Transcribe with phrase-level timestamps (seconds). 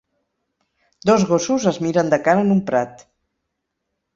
[1.09, 3.05] Dos gossos es miren de cara en un prat.